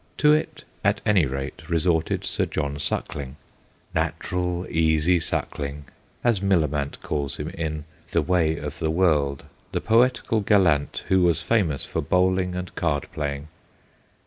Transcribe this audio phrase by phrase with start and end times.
[0.17, 3.35] To it, at any rate, resorted Sir John Suckling
[3.93, 5.85] 'natural, easy Suckling/
[6.23, 11.43] as Millamant calls him in The Way of the World the poetical gallant who was
[11.43, 13.49] famous for bowling and card playing.